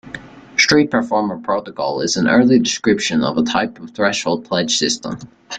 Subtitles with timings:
[0.57, 5.19] Street Performer Protocol is an early description of a type of threshold pledge system.